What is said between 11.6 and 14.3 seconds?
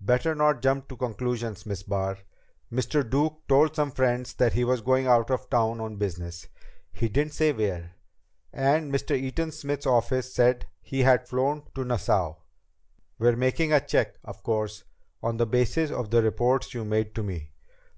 to Nassau. We're making a check,